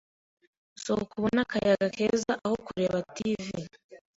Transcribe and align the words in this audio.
Sohoka 0.83 1.13
ubone 1.19 1.39
akayaga 1.45 1.87
keza 1.95 2.31
aho 2.45 2.55
kureba 2.65 2.97
TV. 3.15 3.45